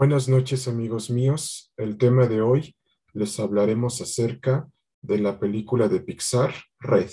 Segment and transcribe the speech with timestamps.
[0.00, 1.74] Buenas noches amigos míos.
[1.76, 2.74] El tema de hoy
[3.12, 4.66] les hablaremos acerca
[5.02, 7.10] de la película de Pixar, Red.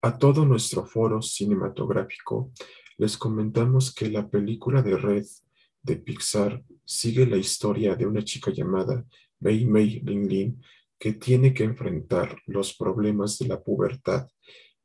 [0.00, 2.50] A todo nuestro foro cinematográfico
[2.96, 5.26] les comentamos que la película de Red
[5.82, 9.04] de Pixar sigue la historia de una chica llamada
[9.38, 10.60] Mei Mei Ling Ling
[10.98, 14.26] que tiene que enfrentar los problemas de la pubertad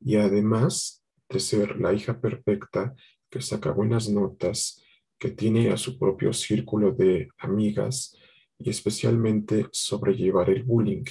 [0.00, 2.94] y además de ser la hija perfecta
[3.28, 4.80] que saca buenas notas,
[5.18, 8.16] que tiene a su propio círculo de amigas
[8.56, 11.04] y especialmente sobrellevar el bullying.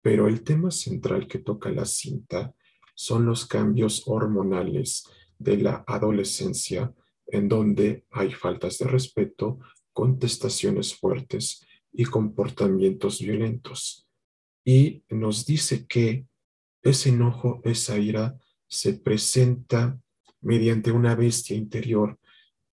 [0.00, 2.54] Pero el tema central que toca la cinta
[2.94, 5.04] son los cambios hormonales
[5.38, 6.94] de la adolescencia
[7.26, 9.58] en donde hay faltas de respeto,
[9.92, 14.06] contestaciones fuertes y comportamientos violentos.
[14.64, 16.26] Y nos dice que
[16.82, 19.98] ese enojo, esa ira, se presenta
[20.40, 22.18] mediante una bestia interior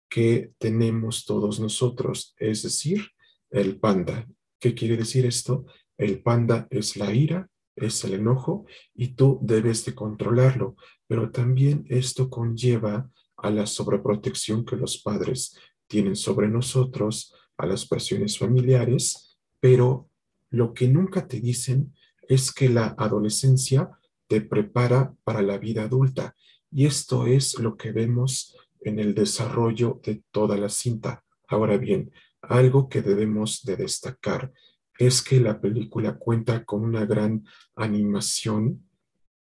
[0.09, 3.11] que tenemos todos nosotros, es decir,
[3.49, 4.27] el panda.
[4.59, 5.65] ¿Qué quiere decir esto?
[5.97, 10.75] El panda es la ira, es el enojo y tú debes de controlarlo,
[11.07, 17.87] pero también esto conlleva a la sobreprotección que los padres tienen sobre nosotros, a las
[17.87, 20.09] presiones familiares, pero
[20.49, 21.93] lo que nunca te dicen
[22.27, 23.89] es que la adolescencia
[24.27, 26.35] te prepara para la vida adulta
[26.71, 31.23] y esto es lo que vemos en el desarrollo de toda la cinta.
[31.47, 34.51] Ahora bien, algo que debemos de destacar
[34.97, 38.87] es que la película cuenta con una gran animación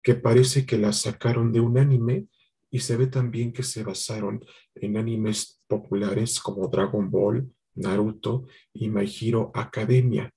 [0.02, 2.26] que parece que la sacaron de un anime
[2.70, 8.89] y se ve también que se basaron en animes populares como Dragon Ball, Naruto y
[8.89, 10.33] My Hero Academia,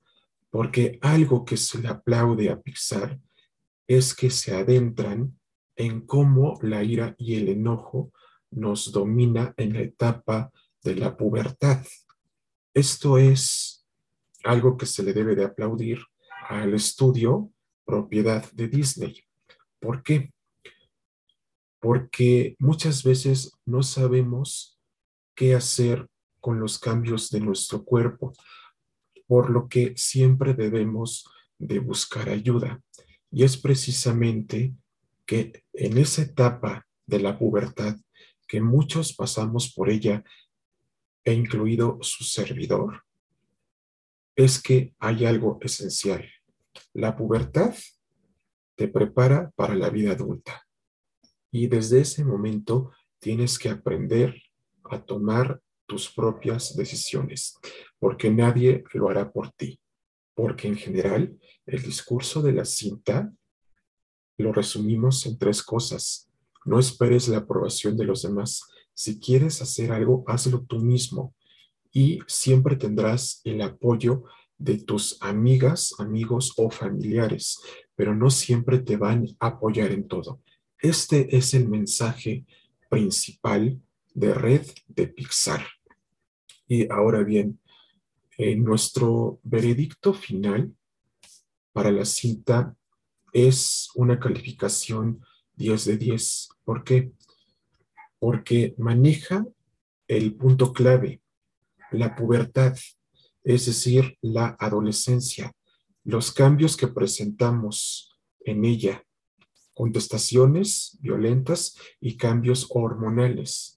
[0.50, 3.20] porque algo que se le aplaude a Pixar
[3.88, 5.38] es que se adentran
[5.76, 8.12] en cómo la ira y el enojo
[8.50, 10.52] nos domina en la etapa
[10.84, 11.86] de la pubertad.
[12.74, 13.86] Esto es
[14.44, 16.00] algo que se le debe de aplaudir
[16.50, 17.52] al estudio
[17.86, 19.24] propiedad de Disney.
[19.80, 20.32] ¿Por qué?
[21.80, 24.77] porque muchas veces no sabemos
[25.38, 26.08] qué hacer
[26.42, 28.34] con los cambios de nuestro cuerpo,
[29.28, 32.82] por lo que siempre debemos de buscar ayuda.
[33.32, 34.74] Y es precisamente
[35.28, 37.96] que en esa etapa de la pubertad,
[38.48, 40.24] que muchos pasamos por ella,
[41.24, 43.04] e incluido su servidor,
[44.36, 46.28] es que hay algo esencial.
[46.94, 47.76] La pubertad
[48.76, 50.66] te prepara para la vida adulta.
[51.52, 54.42] Y desde ese momento tienes que aprender
[54.92, 57.58] a tomar tus propias decisiones,
[58.00, 59.80] porque nadie lo hará por ti.
[60.36, 63.34] Porque en general el discurso de la cinta
[64.38, 66.30] lo resumimos en tres cosas.
[66.66, 68.68] No esperes la aprobación de los demás.
[68.94, 71.34] Si quieres hacer algo, hazlo tú mismo
[71.92, 74.26] y siempre tendrás el apoyo
[74.58, 77.60] de tus amigas, amigos o familiares,
[77.96, 80.42] pero no siempre te van a apoyar en todo.
[80.80, 82.46] Este es el mensaje
[82.90, 83.80] principal
[84.18, 85.64] de red de Pixar.
[86.68, 87.60] Y ahora bien,
[88.40, 90.74] en nuestro veredicto final
[91.72, 92.76] para la cinta
[93.32, 95.24] es una calificación
[95.56, 96.50] 10 de 10.
[96.64, 97.12] ¿Por qué?
[98.18, 99.46] Porque maneja
[100.08, 101.22] el punto clave,
[101.92, 102.76] la pubertad,
[103.44, 105.52] es decir, la adolescencia,
[106.04, 109.04] los cambios que presentamos en ella
[109.76, 113.77] contestaciones violentas y cambios hormonales,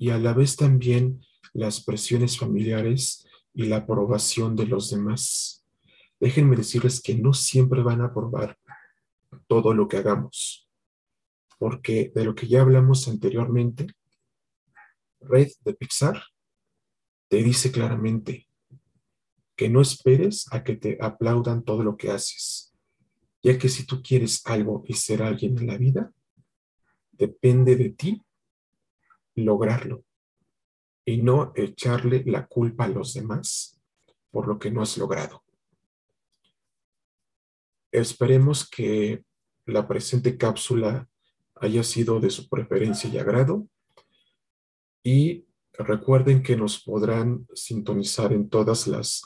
[0.00, 1.20] y a la vez también
[1.52, 3.24] las presiones familiares
[3.54, 5.64] y la aprobación de los demás.
[6.18, 8.58] Déjenme decirles que no siempre van a aprobar
[9.46, 10.68] todo lo que hagamos,
[11.58, 13.86] porque de lo que ya hablamos anteriormente,
[15.20, 16.20] Red de Pixar
[17.28, 18.48] te dice claramente
[19.54, 22.70] que no esperes a que te aplaudan todo lo que haces
[23.42, 26.12] ya que si tú quieres algo y ser alguien en la vida,
[27.12, 28.22] depende de ti
[29.34, 30.04] lograrlo
[31.04, 33.80] y no echarle la culpa a los demás
[34.30, 35.42] por lo que no has logrado.
[37.92, 39.24] Esperemos que
[39.66, 41.08] la presente cápsula
[41.56, 43.66] haya sido de su preferencia y agrado
[45.02, 49.22] y recuerden que nos podrán sintonizar en todas las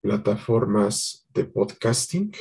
[0.00, 2.32] plataformas de podcasting